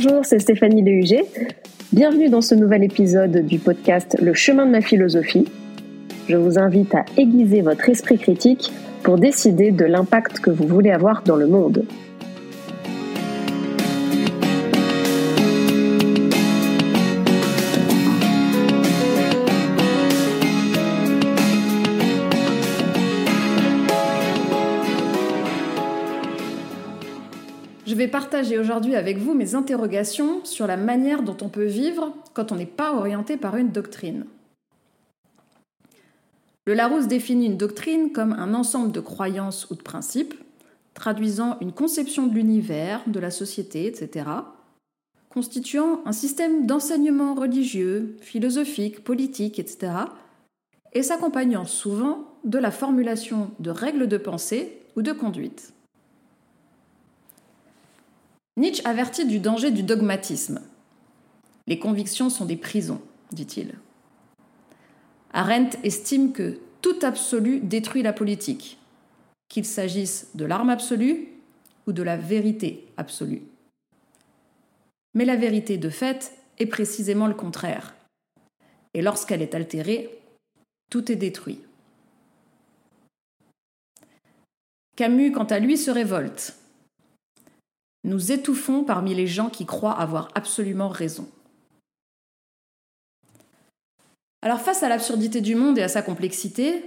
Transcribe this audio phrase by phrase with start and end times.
[0.00, 1.26] Bonjour, c'est Stéphanie Lehuget.
[1.92, 5.46] Bienvenue dans ce nouvel épisode du podcast Le chemin de ma philosophie.
[6.28, 8.70] Je vous invite à aiguiser votre esprit critique
[9.02, 11.84] pour décider de l'impact que vous voulez avoir dans le monde.
[27.98, 32.52] Vais partager aujourd'hui avec vous mes interrogations sur la manière dont on peut vivre quand
[32.52, 34.24] on n'est pas orienté par une doctrine.
[36.64, 40.34] Le Larousse définit une doctrine comme un ensemble de croyances ou de principes,
[40.94, 44.26] traduisant une conception de l'univers, de la société, etc.,
[45.28, 49.92] constituant un système d'enseignement religieux, philosophique, politique, etc.,
[50.92, 55.72] et s'accompagnant souvent de la formulation de règles de pensée ou de conduite.
[58.58, 60.60] Nietzsche avertit du danger du dogmatisme.
[61.68, 63.74] Les convictions sont des prisons, dit-il.
[65.32, 68.78] Arendt estime que tout absolu détruit la politique,
[69.48, 71.28] qu'il s'agisse de l'arme absolue
[71.86, 73.42] ou de la vérité absolue.
[75.14, 77.94] Mais la vérité de fait est précisément le contraire.
[78.92, 80.18] Et lorsqu'elle est altérée,
[80.90, 81.60] tout est détruit.
[84.96, 86.58] Camus, quant à lui, se révolte
[88.04, 91.28] nous étouffons parmi les gens qui croient avoir absolument raison.
[94.42, 96.84] Alors face à l'absurdité du monde et à sa complexité,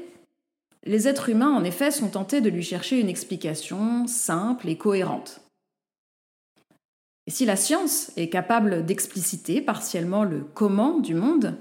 [0.84, 5.42] les êtres humains, en effet, sont tentés de lui chercher une explication simple et cohérente.
[7.28, 11.56] Et si la science est capable d'expliciter partiellement le comment du monde,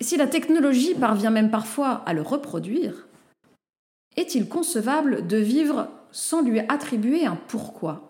[0.00, 3.06] et si la technologie parvient même parfois à le reproduire,
[4.16, 8.09] est-il concevable de vivre sans lui attribuer un pourquoi?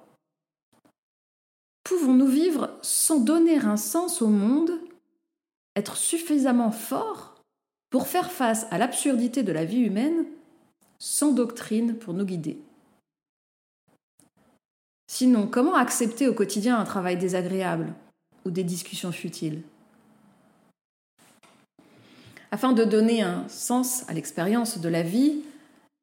[1.91, 4.71] Pouvons-nous vivre sans donner un sens au monde,
[5.75, 7.35] être suffisamment forts
[7.91, 10.25] pour faire face à l'absurdité de la vie humaine
[11.01, 12.61] sans doctrine pour nous guider?
[15.09, 17.93] Sinon, comment accepter au quotidien un travail désagréable
[18.45, 19.61] ou des discussions futiles?
[22.53, 25.43] Afin de donner un sens à l'expérience de la vie,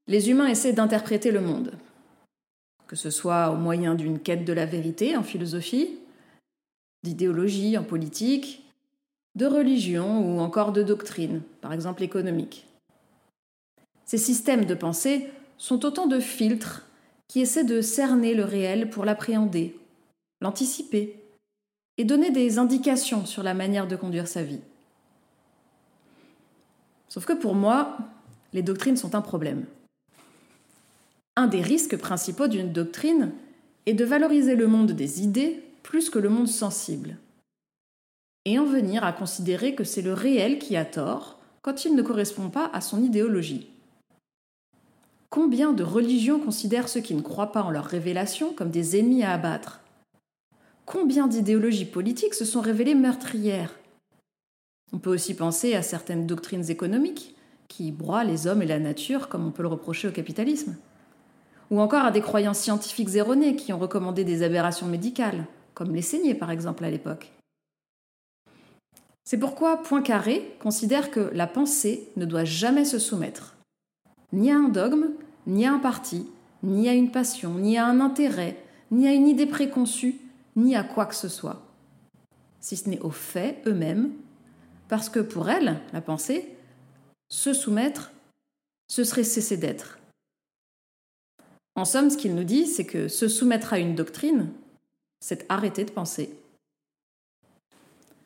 [0.07, 1.71] les humains essaient d'interpréter le monde
[2.87, 5.99] que ce soit au moyen d'une quête de la vérité en philosophie,
[7.03, 8.63] d'idéologie en politique,
[9.35, 12.65] de religion ou encore de doctrine, par exemple économique.
[14.05, 16.87] Ces systèmes de pensée sont autant de filtres
[17.27, 19.77] qui essaient de cerner le réel pour l'appréhender,
[20.41, 21.21] l'anticiper
[21.97, 24.61] et donner des indications sur la manière de conduire sa vie.
[27.09, 27.97] Sauf que pour moi,
[28.53, 29.65] les doctrines sont un problème.
[31.37, 33.31] Un des risques principaux d'une doctrine
[33.85, 37.15] est de valoriser le monde des idées plus que le monde sensible,
[38.45, 42.01] et en venir à considérer que c'est le réel qui a tort quand il ne
[42.01, 43.69] correspond pas à son idéologie.
[45.29, 49.23] Combien de religions considèrent ceux qui ne croient pas en leur révélation comme des ennemis
[49.23, 49.81] à abattre?
[50.87, 53.77] Combien d'idéologies politiques se sont révélées meurtrières?
[54.91, 57.35] On peut aussi penser à certaines doctrines économiques
[57.67, 60.77] qui broient les hommes et la nature comme on peut le reprocher au capitalisme
[61.71, 66.01] ou encore à des croyances scientifiques erronées qui ont recommandé des aberrations médicales, comme les
[66.01, 67.31] saignées par exemple à l'époque.
[69.23, 73.55] C'est pourquoi Poincaré considère que la pensée ne doit jamais se soumettre,
[74.31, 75.07] ni à un dogme,
[75.47, 76.25] ni à un parti,
[76.63, 78.57] ni à une passion, ni à un intérêt,
[78.91, 80.15] ni à une idée préconçue,
[80.55, 81.61] ni à quoi que ce soit,
[82.61, 84.11] si ce n'est aux faits eux-mêmes,
[84.87, 86.47] parce que pour elle, la pensée,
[87.29, 88.11] se soumettre,
[88.87, 89.96] ce serait cesser d'être,
[91.77, 94.49] en somme, ce qu'il nous dit, c'est que se soumettre à une doctrine,
[95.19, 96.31] c'est arrêter de penser.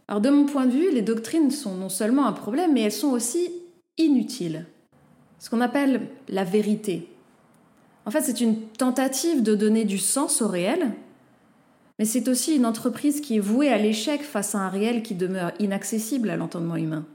[0.08, 2.92] Alors de mon point de vue, les doctrines sont non seulement un problème, mais elles
[2.94, 3.52] sont aussi
[3.98, 4.66] inutiles.
[5.38, 7.10] Ce qu'on appelle la vérité.
[8.06, 10.94] En fait, c'est une tentative de donner du sens au réel,
[12.00, 15.14] mais c'est aussi une entreprise qui est vouée à l'échec face à un réel qui
[15.14, 17.06] demeure inaccessible à l'entendement humain.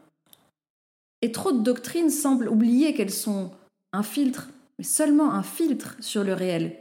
[1.22, 3.52] Et trop de doctrines semblent oublier qu'elles sont
[3.94, 6.76] un filtre mais seulement un filtre sur le réel,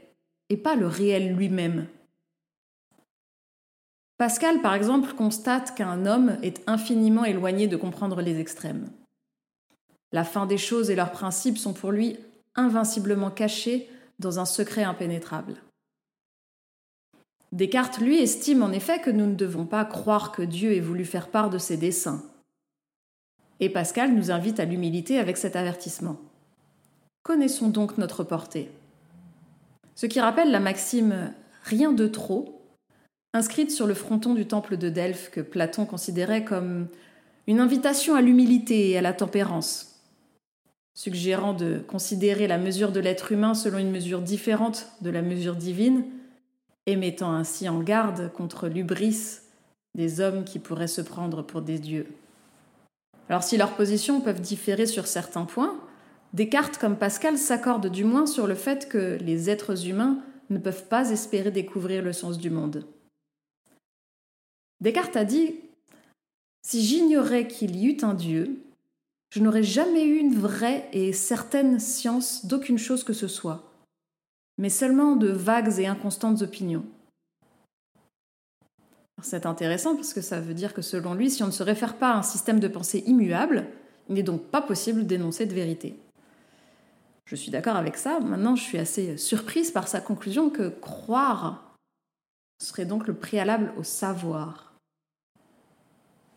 [0.50, 1.88] et pas le réel lui-même.
[4.18, 8.90] Pascal, par exemple, constate qu'un homme est infiniment éloigné de comprendre les extrêmes.
[10.14, 12.18] La fin des choses et leurs principes sont pour lui
[12.56, 13.90] invinciblement cachés
[14.20, 15.56] dans un secret impénétrable.
[17.52, 21.06] Descartes, lui, estime en effet que nous ne devons pas croire que Dieu ait voulu
[21.06, 22.24] faire part de ses desseins.
[23.60, 26.18] Et Pascal nous invite à l'humilité avec cet avertissement.
[27.26, 28.70] Connaissons donc notre portée.
[29.96, 31.34] Ce qui rappelle la maxime
[31.64, 32.62] rien de trop,
[33.34, 36.88] inscrite sur le fronton du temple de Delphes que Platon considérait comme
[37.48, 40.04] une invitation à l'humilité et à la tempérance,
[40.94, 45.56] suggérant de considérer la mesure de l'être humain selon une mesure différente de la mesure
[45.56, 46.06] divine,
[46.86, 49.40] et mettant ainsi en garde contre l'ubris
[49.96, 52.06] des hommes qui pourraient se prendre pour des dieux.
[53.30, 55.76] Alors si leurs positions peuvent différer sur certains points,
[56.34, 60.20] Descartes comme Pascal s'accordent du moins sur le fait que les êtres humains
[60.50, 62.86] ne peuvent pas espérer découvrir le sens du monde.
[64.82, 65.56] Descartes a dit
[66.62, 68.62] Si j'ignorais qu'il y eût un Dieu,
[69.30, 73.72] je n'aurais jamais eu une vraie et certaine science d'aucune chose que ce soit,
[74.58, 76.86] mais seulement de vagues et inconstantes opinions.
[79.22, 81.98] C'est intéressant parce que ça veut dire que selon lui, si on ne se réfère
[81.98, 83.68] pas à un système de pensée immuable,
[84.08, 85.98] il n'est donc pas possible d'énoncer de vérité.
[87.26, 88.20] Je suis d'accord avec ça.
[88.20, 91.76] Maintenant, je suis assez surprise par sa conclusion que croire
[92.60, 94.74] serait donc le préalable au savoir.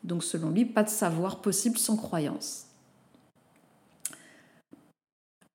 [0.02, 2.67] Donc selon lui, pas de savoir possible sans croyance.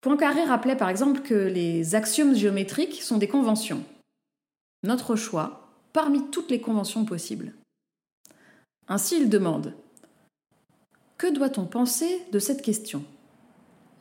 [0.01, 3.83] Poincaré rappelait par exemple que les axiomes géométriques sont des conventions.
[4.83, 7.53] Notre choix parmi toutes les conventions possibles.
[8.87, 9.73] Ainsi, il demande
[11.17, 13.05] Que doit-on penser de cette question?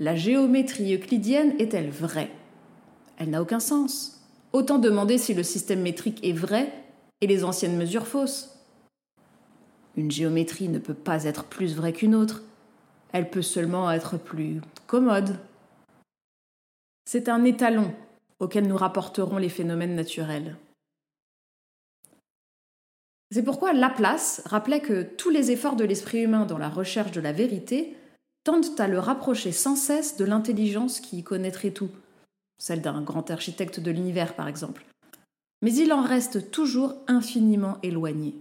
[0.02, 2.32] La géométrie euclidienne est-elle vraie?
[3.18, 4.20] Elle n'a aucun sens.
[4.52, 6.72] Autant demander si le système métrique est vrai
[7.20, 8.58] et les anciennes mesures fausses.
[9.96, 12.42] Une géométrie ne peut pas être plus vraie qu'une autre.
[13.12, 15.36] Elle peut seulement être plus commode.
[17.04, 17.94] C'est un étalon
[18.40, 20.56] auquel nous rapporterons les phénomènes naturels.
[23.30, 27.20] C'est pourquoi Laplace rappelait que tous les efforts de l'esprit humain dans la recherche de
[27.20, 27.96] la vérité
[28.44, 31.90] tendent à le rapprocher sans cesse de l'intelligence qui connaîtrait tout,
[32.58, 34.84] celle d'un grand architecte de l'univers par exemple.
[35.62, 38.34] Mais il en reste toujours infiniment éloigné.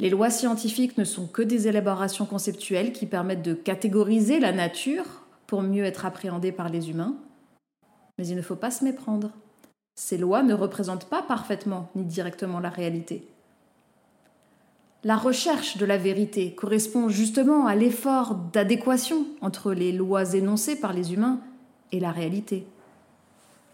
[0.00, 5.04] Les lois scientifiques ne sont que des élaborations conceptuelles qui permettent de catégoriser la nature
[5.46, 7.16] pour mieux être appréhendée par les humains.
[8.16, 9.32] Mais il ne faut pas se méprendre.
[9.96, 13.26] Ces lois ne représentent pas parfaitement ni directement la réalité.
[15.04, 20.92] La recherche de la vérité correspond justement à l'effort d'adéquation entre les lois énoncées par
[20.92, 21.38] les humains
[21.92, 22.66] et la réalité.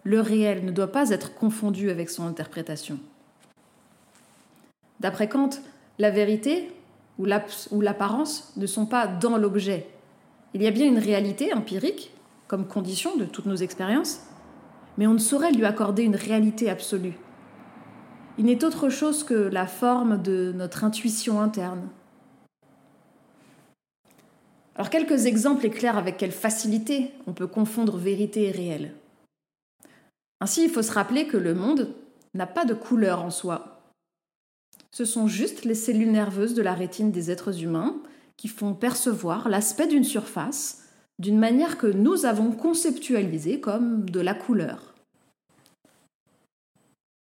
[0.02, 2.98] Le réel ne doit pas être confondu avec son interprétation.
[5.00, 5.48] D'après Kant,
[5.98, 6.70] la vérité
[7.18, 9.86] ou l'apparence ne sont pas dans l'objet.
[10.52, 12.12] Il y a bien une réalité empirique,
[12.48, 14.20] comme condition de toutes nos expériences,
[14.98, 17.16] mais on ne saurait lui accorder une réalité absolue.
[18.38, 21.88] Il n'est autre chose que la forme de notre intuition interne.
[24.74, 28.94] Alors quelques exemples éclairent avec quelle facilité on peut confondre vérité et réel.
[30.40, 31.94] Ainsi, il faut se rappeler que le monde
[32.34, 33.74] n'a pas de couleur en soi,
[34.94, 37.96] ce sont juste les cellules nerveuses de la rétine des êtres humains
[38.36, 40.84] qui font percevoir l'aspect d'une surface
[41.18, 44.94] d'une manière que nous avons conceptualisée comme de la couleur.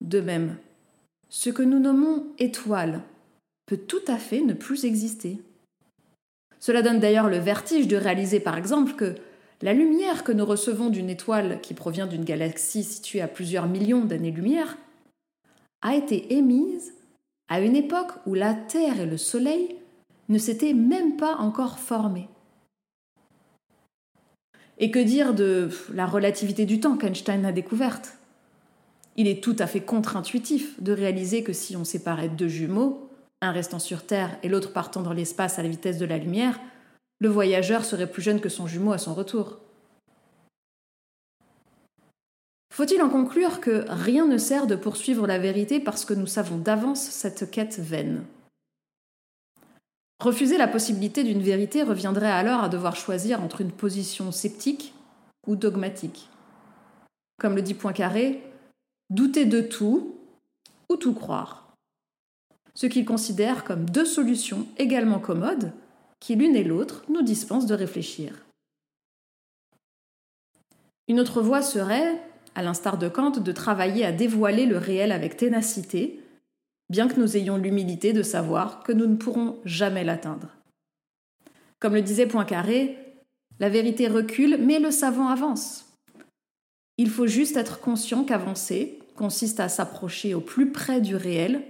[0.02, 0.58] De même,
[1.32, 3.02] ce que nous nommons étoile
[3.66, 5.40] peut tout à fait ne plus exister.
[6.60, 9.16] Cela donne d'ailleurs le vertige de réaliser par exemple que
[9.62, 14.04] la lumière que nous recevons d'une étoile qui provient d'une galaxie située à plusieurs millions
[14.04, 14.78] d'années-lumière
[15.82, 16.94] a été émise
[17.48, 19.78] à une époque où la Terre et le Soleil
[20.28, 22.28] ne s'étaient même pas encore formés.
[24.80, 28.18] Et que dire de la relativité du temps qu'Einstein a découverte?
[29.18, 33.10] Il est tout à fait contre-intuitif de réaliser que si on séparait deux jumeaux,
[33.42, 36.60] un restant sur Terre et l'autre partant dans l'espace à la vitesse de la lumière,
[37.20, 39.60] le voyageur serait plus jeune que son jumeau à son retour.
[42.74, 46.58] Faut-il en conclure que rien ne sert de poursuivre la vérité parce que nous savons
[46.58, 48.24] d'avance cette quête vaine?
[50.22, 54.94] Refuser la possibilité d'une vérité reviendrait alors à devoir choisir entre une position sceptique
[55.48, 56.30] ou dogmatique.
[57.40, 58.42] Comme le dit Poincaré,
[59.12, 60.16] douter de tout
[60.90, 61.76] ou tout croire.
[62.74, 65.74] Ce qu'il considère comme deux solutions également commodes
[66.22, 68.46] qui l'une et l'autre nous dispensent de réfléchir.
[71.08, 72.22] Une autre voie serait
[72.56, 76.22] à l'instar de Kant, de travailler à dévoiler le réel avec ténacité,
[76.90, 80.48] bien que nous ayons l'humilité de savoir que nous ne pourrons jamais l'atteindre.
[81.80, 82.98] Comme le disait Poincaré,
[83.60, 85.86] la vérité recule, mais le savant avance.
[86.98, 91.64] Il faut juste être conscient qu'avancer consiste à s'approcher au plus près du réel,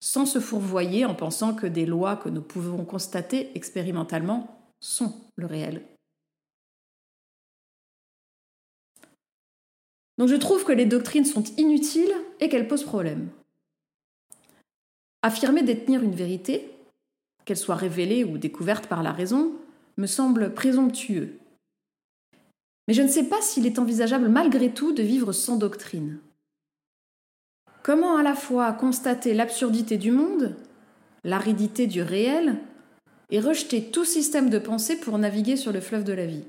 [0.00, 5.46] sans se fourvoyer en pensant que des lois que nous pouvons constater expérimentalement sont le
[5.46, 5.82] réel.
[10.18, 13.28] Donc je trouve que les doctrines sont inutiles et qu'elles posent problème.
[15.22, 16.70] Affirmer détenir une vérité,
[17.44, 19.52] qu'elle soit révélée ou découverte par la raison,
[19.96, 21.38] me semble présomptueux.
[22.88, 26.18] Mais je ne sais pas s'il est envisageable malgré tout de vivre sans doctrine.
[27.82, 30.54] Comment à la fois constater l'absurdité du monde,
[31.24, 32.58] l'aridité du réel,
[33.30, 36.44] et rejeter tout système de pensée pour naviguer sur le fleuve de la vie?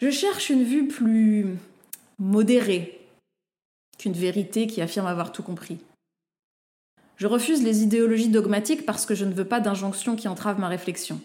[0.00, 1.56] Je cherche une vue plus
[2.18, 3.00] modérée
[3.98, 5.78] qu'une vérité qui affirme avoir tout compris.
[7.16, 10.68] Je refuse les idéologies dogmatiques parce que je ne veux pas d'injonctions qui entravent ma
[10.68, 11.20] réflexion.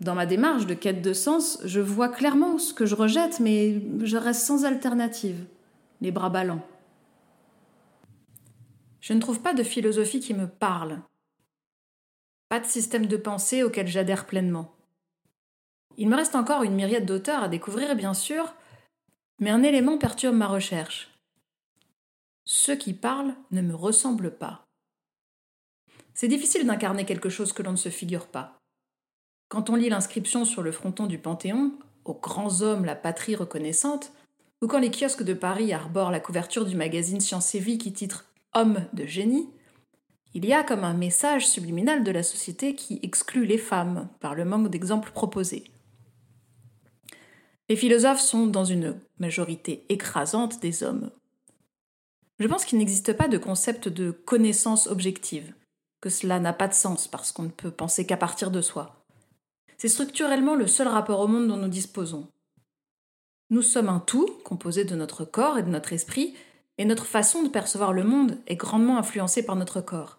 [0.00, 3.82] Dans ma démarche de quête de sens, je vois clairement ce que je rejette, mais
[4.02, 5.44] je reste sans alternative,
[6.04, 6.64] les bras ballants.
[9.00, 11.00] Je ne trouve pas de philosophie qui me parle.
[12.50, 14.76] Pas de système de pensée auquel j'adhère pleinement.
[15.96, 18.54] Il me reste encore une myriade d'auteurs à découvrir, bien sûr,
[19.40, 21.10] mais un élément perturbe ma recherche.
[22.44, 24.66] Ceux qui parlent ne me ressemblent pas.
[26.12, 28.58] C'est difficile d'incarner quelque chose que l'on ne se figure pas.
[29.48, 31.72] Quand on lit l'inscription sur le fronton du Panthéon,
[32.04, 34.12] aux grands hommes la patrie reconnaissante,
[34.64, 37.92] ou quand les kiosques de Paris arborent la couverture du magazine Science et Vie qui
[37.92, 39.46] titre Homme de génie,
[40.32, 44.34] il y a comme un message subliminal de la société qui exclut les femmes par
[44.34, 45.64] le manque d'exemples proposés.
[47.68, 51.10] Les philosophes sont dans une majorité écrasante des hommes.
[52.38, 55.52] Je pense qu'il n'existe pas de concept de connaissance objective,
[56.00, 59.04] que cela n'a pas de sens parce qu'on ne peut penser qu'à partir de soi.
[59.76, 62.28] C'est structurellement le seul rapport au monde dont nous disposons.
[63.54, 66.34] Nous sommes un tout composé de notre corps et de notre esprit,
[66.76, 70.18] et notre façon de percevoir le monde est grandement influencée par notre corps.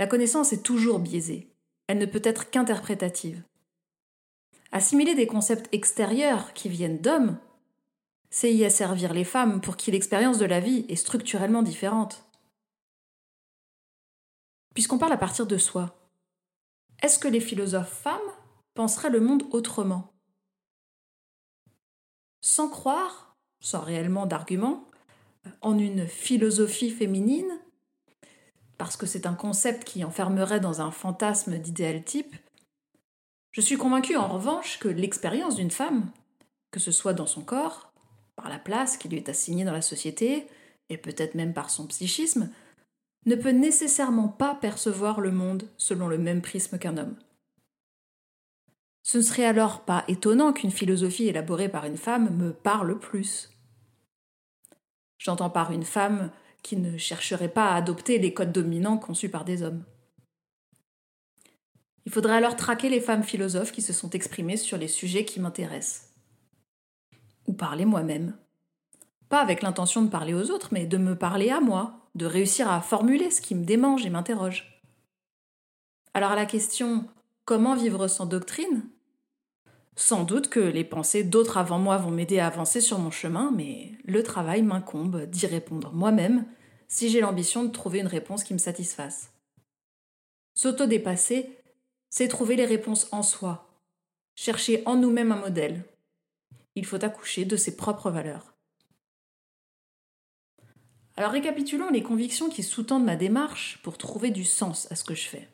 [0.00, 1.54] La connaissance est toujours biaisée,
[1.86, 3.44] elle ne peut être qu'interprétative.
[4.72, 7.38] Assimiler des concepts extérieurs qui viennent d'hommes
[8.28, 12.24] c'est y asservir les femmes pour qui l'expérience de la vie est structurellement différente.
[14.74, 15.96] Puisqu'on parle à partir de soi,
[17.04, 18.18] est-ce que les philosophes femmes
[18.74, 20.17] penseraient le monde autrement?
[22.48, 24.86] Sans croire, sans réellement d'argument,
[25.60, 27.60] en une philosophie féminine,
[28.78, 32.34] parce que c'est un concept qui enfermerait dans un fantasme d'idéal type,
[33.52, 36.10] je suis convaincue en revanche que l'expérience d'une femme,
[36.70, 37.92] que ce soit dans son corps,
[38.34, 40.46] par la place qui lui est assignée dans la société,
[40.88, 42.48] et peut-être même par son psychisme,
[43.26, 47.16] ne peut nécessairement pas percevoir le monde selon le même prisme qu'un homme.
[49.08, 53.48] Ce ne serait alors pas étonnant qu'une philosophie élaborée par une femme me parle plus.
[55.16, 56.30] J'entends par une femme
[56.62, 59.82] qui ne chercherait pas à adopter les codes dominants conçus par des hommes.
[62.04, 65.40] Il faudrait alors traquer les femmes philosophes qui se sont exprimées sur les sujets qui
[65.40, 66.12] m'intéressent
[67.46, 68.36] ou parler moi-même.
[69.30, 72.70] Pas avec l'intention de parler aux autres, mais de me parler à moi, de réussir
[72.70, 74.82] à formuler ce qui me démange et m'interroge.
[76.12, 77.08] Alors la question
[77.46, 78.84] comment vivre sans doctrine
[80.00, 83.50] Sans doute que les pensées d'autres avant moi vont m'aider à avancer sur mon chemin,
[83.50, 86.46] mais le travail m'incombe d'y répondre moi-même
[86.86, 89.32] si j'ai l'ambition de trouver une réponse qui me satisfasse.
[90.54, 91.50] S'auto-dépasser,
[92.10, 93.82] c'est trouver les réponses en soi,
[94.36, 95.82] chercher en nous-mêmes un modèle,
[96.76, 98.54] il faut accoucher de ses propres valeurs.
[101.16, 105.16] Alors récapitulons les convictions qui sous-tendent ma démarche pour trouver du sens à ce que
[105.16, 105.48] je fais.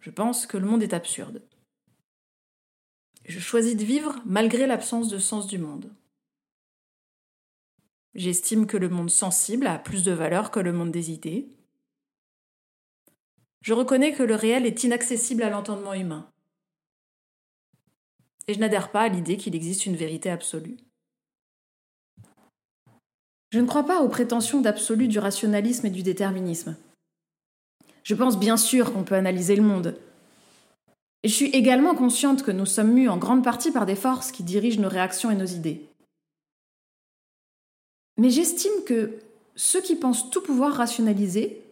[0.00, 1.40] Je pense que le monde est absurde.
[3.24, 5.90] Je choisis de vivre malgré l'absence de sens du monde.
[8.14, 11.48] J'estime que le monde sensible a plus de valeur que le monde des idées.
[13.62, 16.30] Je reconnais que le réel est inaccessible à l'entendement humain
[18.46, 20.76] et je n'adhère pas à l'idée qu'il existe une vérité absolue.
[23.50, 26.76] Je ne crois pas aux prétentions d'absolu du rationalisme et du déterminisme.
[28.02, 29.96] Je pense bien sûr qu'on peut analyser le monde.
[31.24, 34.30] Et je suis également consciente que nous sommes mus en grande partie par des forces
[34.30, 35.88] qui dirigent nos réactions et nos idées.
[38.18, 39.18] Mais j'estime que
[39.56, 41.62] ceux qui pensent tout pouvoir rationaliser,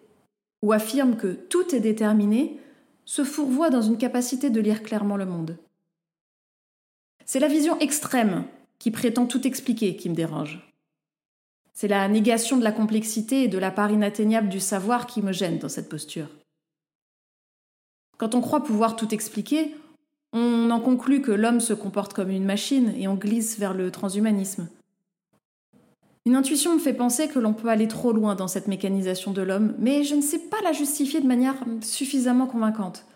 [0.62, 2.58] ou affirment que tout est déterminé,
[3.04, 5.58] se fourvoient dans une capacité de lire clairement le monde.
[7.26, 8.46] C'est la vision extrême
[8.78, 10.66] qui prétend tout expliquer qui me dérange.
[11.74, 15.32] C'est la négation de la complexité et de la part inatteignable du savoir qui me
[15.32, 16.28] gêne dans cette posture.
[18.22, 19.74] Quand on croit pouvoir tout expliquer,
[20.32, 23.90] on en conclut que l'homme se comporte comme une machine et on glisse vers le
[23.90, 24.68] transhumanisme.
[26.24, 29.42] Une intuition me fait penser que l'on peut aller trop loin dans cette mécanisation de
[29.42, 33.06] l'homme, mais je ne sais pas la justifier de manière suffisamment convaincante,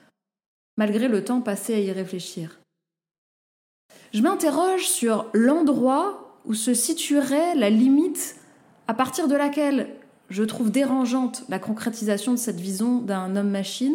[0.76, 2.58] malgré le temps passé à y réfléchir
[4.12, 8.36] je m'interroge sur l'endroit où se situerait la limite
[8.88, 9.88] à partir de laquelle
[10.30, 13.94] je trouve dérangeante la concrétisation de cette vision d'un homme-machine,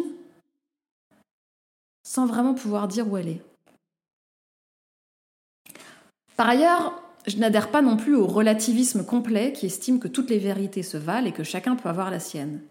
[2.02, 3.42] sans vraiment pouvoir dire où elle est.
[6.36, 10.38] Par ailleurs, je n'adhère pas non plus au relativisme complet qui estime que toutes les
[10.38, 12.62] vérités se valent et que chacun peut avoir la sienne.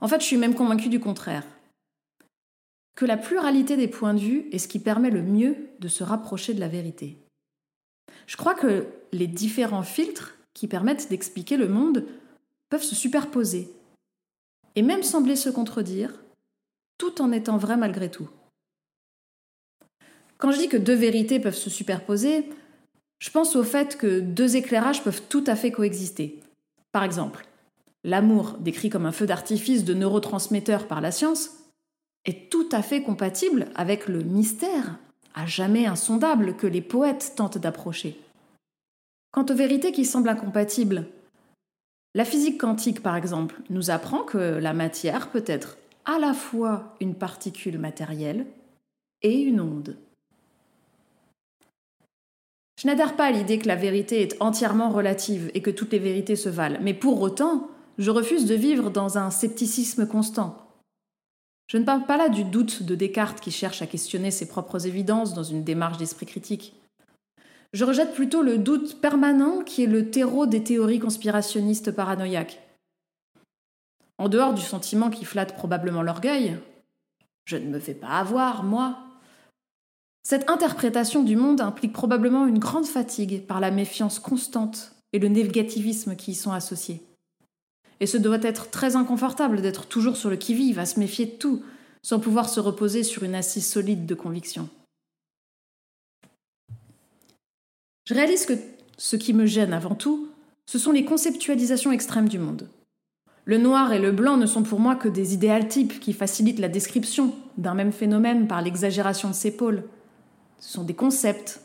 [0.00, 1.46] En fait, je suis même convaincue du contraire.
[2.96, 6.04] Que la pluralité des points de vue est ce qui permet le mieux de se
[6.04, 7.18] rapprocher de la vérité.
[8.26, 12.04] Je crois que les différents filtres qui permettent d'expliquer le monde
[12.68, 13.72] peuvent se superposer
[14.76, 16.12] et même sembler se contredire,
[17.00, 18.28] tout en étant vrais malgré tout.
[20.36, 22.44] Quand je dis que deux vérités peuvent se superposer,
[23.20, 26.40] je pense au fait que deux éclairages peuvent tout à fait coexister.
[26.92, 27.46] Par exemple,
[28.04, 31.50] l'amour, décrit comme un feu d'artifice de neurotransmetteurs par la science,
[32.26, 34.98] est tout à fait compatible avec le mystère,
[35.34, 38.20] à jamais insondable, que les poètes tentent d'approcher.
[39.32, 41.06] Quant aux vérités qui semblent incompatibles,
[42.14, 45.78] la physique quantique, par exemple, nous apprend que la matière peut être
[46.10, 48.46] à la fois une particule matérielle
[49.22, 49.96] et une onde.
[52.80, 55.98] Je n'adhère pas à l'idée que la vérité est entièrement relative et que toutes les
[56.00, 60.56] vérités se valent, mais pour autant, je refuse de vivre dans un scepticisme constant.
[61.68, 64.86] Je ne parle pas là du doute de Descartes qui cherche à questionner ses propres
[64.88, 66.74] évidences dans une démarche d'esprit critique.
[67.72, 72.58] Je rejette plutôt le doute permanent qui est le terreau des théories conspirationnistes paranoïaques.
[74.20, 76.58] En dehors du sentiment qui flatte probablement l'orgueil,
[77.46, 78.98] je ne me fais pas avoir, moi,
[80.22, 85.28] cette interprétation du monde implique probablement une grande fatigue par la méfiance constante et le
[85.28, 87.02] négativisme qui y sont associés.
[88.00, 91.36] Et ce doit être très inconfortable d'être toujours sur le qui-vive, à se méfier de
[91.36, 91.64] tout,
[92.02, 94.68] sans pouvoir se reposer sur une assise solide de conviction.
[98.04, 98.52] Je réalise que
[98.98, 100.28] ce qui me gêne avant tout,
[100.66, 102.68] ce sont les conceptualisations extrêmes du monde.
[103.50, 106.60] Le noir et le blanc ne sont pour moi que des idéal types qui facilitent
[106.60, 109.82] la description d'un même phénomène par l'exagération de ses pôles
[110.60, 111.60] ce sont des concepts.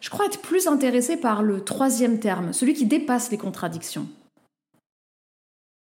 [0.00, 4.08] Je crois être plus intéressé par le troisième terme, celui qui dépasse les contradictions.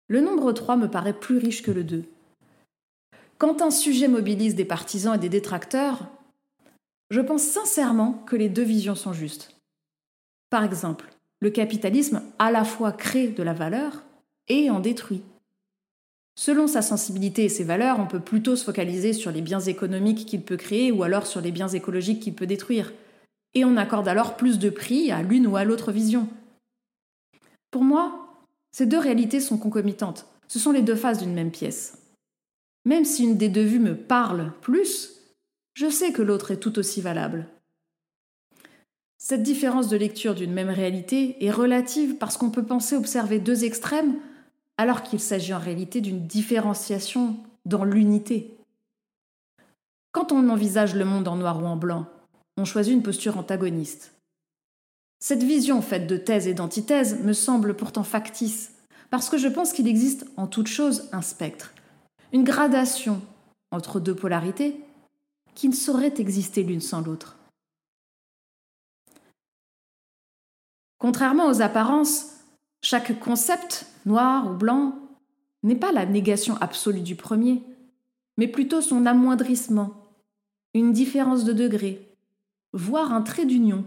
[0.09, 2.05] Le nombre 3 me paraît plus riche que le 2.
[3.39, 6.07] Quand un sujet mobilise des partisans et des détracteurs,
[7.09, 9.57] je pense sincèrement que les deux visions sont justes.
[10.51, 11.09] Par exemple,
[11.41, 14.03] le capitalisme à la fois crée de la valeur
[14.49, 15.23] et en détruit.
[16.35, 20.27] Selon sa sensibilité et ses valeurs, on peut plutôt se focaliser sur les biens économiques
[20.27, 22.93] qu'il peut créer ou alors sur les biens écologiques qu'il peut détruire.
[23.55, 26.29] Et on accorde alors plus de prix à l'une ou à l'autre vision.
[27.71, 30.27] Pour moi, ces deux réalités sont concomitantes.
[30.49, 31.99] Ce sont les deux faces d'une même pièce.
[32.85, 35.21] Même si une des deux vues me parle plus,
[35.75, 37.47] je sais que l'autre est tout aussi valable.
[39.19, 43.65] Cette différence de lecture d'une même réalité est relative parce qu'on peut penser observer deux
[43.65, 44.17] extrêmes
[44.81, 48.57] alors qu'il s'agit en réalité d'une différenciation dans l'unité.
[50.13, 52.07] Quand on envisage le monde en noir ou en blanc,
[52.57, 54.15] on choisit une posture antagoniste.
[55.19, 58.73] Cette vision faite de thèse et d'antithèse me semble pourtant factice,
[59.11, 61.75] parce que je pense qu'il existe en toute chose un spectre,
[62.33, 63.21] une gradation
[63.73, 64.83] entre deux polarités
[65.55, 67.37] qui ne saurait exister l'une sans l'autre.
[70.97, 72.40] Contrairement aux apparences,
[72.83, 74.95] chaque concept, noir ou blanc,
[75.63, 77.63] n'est pas la négation absolue du premier,
[78.37, 80.15] mais plutôt son amoindrissement,
[80.75, 82.17] une différence de degré,
[82.73, 83.85] voire un trait d'union.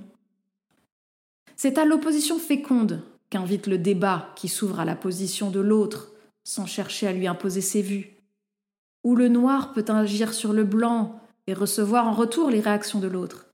[1.56, 6.12] C'est à l'opposition féconde qu'invite le débat qui s'ouvre à la position de l'autre
[6.44, 8.18] sans chercher à lui imposer ses vues,
[9.04, 13.08] où le noir peut agir sur le blanc et recevoir en retour les réactions de
[13.08, 13.48] l'autre.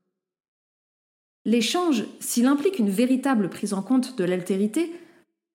[1.45, 4.91] L'échange, s'il implique une véritable prise en compte de l'altérité,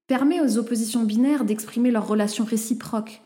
[0.07, 3.23] permet aux oppositions binaires d'exprimer leurs relations réciproques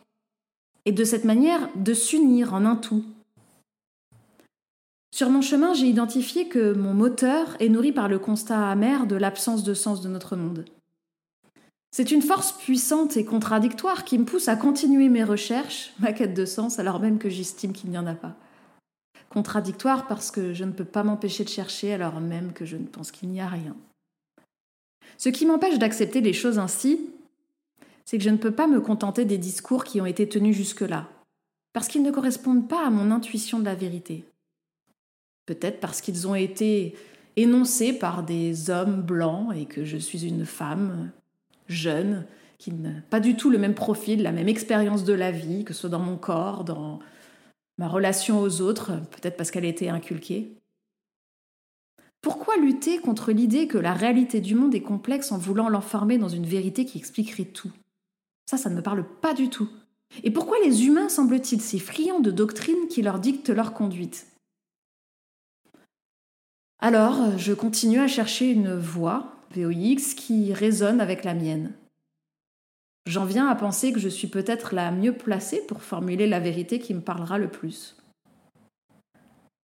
[0.85, 3.05] et de cette manière de s'unir en un tout.
[5.11, 9.17] Sur mon chemin, j'ai identifié que mon moteur est nourri par le constat amer de
[9.17, 10.65] l'absence de sens de notre monde.
[11.91, 16.35] C'est une force puissante et contradictoire qui me pousse à continuer mes recherches, ma quête
[16.35, 18.37] de sens, alors même que j'estime qu'il n'y en a pas.
[19.31, 22.87] Contradictoire parce que je ne peux pas m'empêcher de chercher alors même que je ne
[22.87, 23.75] pense qu'il n'y a rien.
[25.17, 27.11] Ce qui m'empêche d'accepter les choses ainsi,
[28.05, 31.09] c'est que je ne peux pas me contenter des discours qui ont été tenus jusque-là,
[31.73, 34.25] parce qu'ils ne correspondent pas à mon intuition de la vérité.
[35.47, 36.95] Peut-être parce qu'ils ont été
[37.37, 41.11] énoncés par des hommes blancs et que je suis une femme
[41.69, 42.27] jeune,
[42.59, 45.73] qui n'a pas du tout le même profil, la même expérience de la vie, que
[45.73, 46.99] ce soit dans mon corps, dans
[47.79, 50.58] ma relation aux autres, peut-être parce qu'elle a été inculquée.
[52.21, 56.29] Pourquoi lutter contre l'idée que la réalité du monde est complexe en voulant l'enfermer dans
[56.29, 57.73] une vérité qui expliquerait tout?
[58.47, 59.69] Ça, ça ne me parle pas du tout.
[60.25, 64.27] Et pourquoi les humains semblent-ils si friands de doctrines qui leur dictent leur conduite?
[66.81, 71.75] Alors, je continue à chercher une voie, VOX, qui résonne avec la mienne.
[73.07, 76.79] J'en viens à penser que je suis peut-être la mieux placée pour formuler la vérité
[76.79, 77.98] qui me parlera le plus.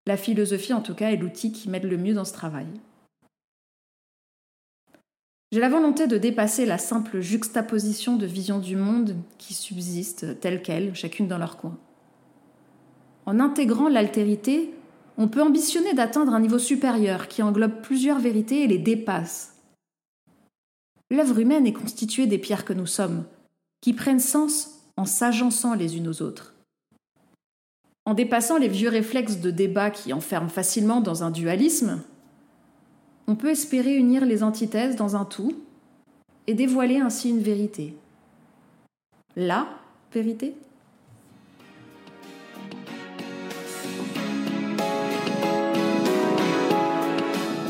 [0.07, 2.67] La philosophie, en tout cas, est l'outil qui m'aide le mieux dans ce travail.
[5.51, 10.63] J'ai la volonté de dépasser la simple juxtaposition de visions du monde qui subsistent telles
[10.63, 11.79] quelles, chacune dans leur coin.
[13.25, 14.75] En intégrant l'altérité,
[15.17, 19.55] on peut ambitionner d'atteindre un niveau supérieur qui englobe plusieurs vérités et les dépasse.
[21.11, 23.25] L'œuvre humaine est constituée des pierres que nous sommes,
[23.81, 26.54] qui prennent sens en s'agençant les unes aux autres.
[28.07, 32.03] En dépassant les vieux réflexes de débat qui enferment facilement dans un dualisme,
[33.27, 35.55] on peut espérer unir les antithèses dans un tout
[36.47, 37.95] et dévoiler ainsi une vérité.
[39.37, 39.67] La
[40.13, 40.55] vérité?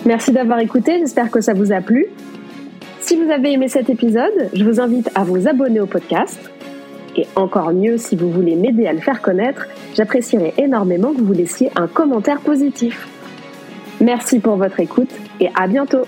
[0.04, 2.06] Merci d'avoir écouté, j'espère que ça vous a plu.
[3.00, 6.50] Si vous avez aimé cet épisode, je vous invite à vous abonner au podcast
[7.16, 11.32] et encore mieux, si vous voulez m'aider à le faire connaître, j'apprécierais énormément que vous
[11.32, 13.08] laissiez un commentaire positif.
[14.00, 16.02] Merci pour votre écoute et à bientôt